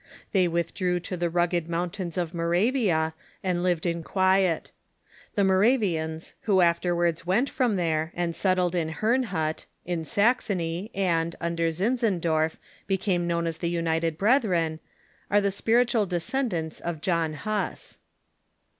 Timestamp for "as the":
13.45-13.69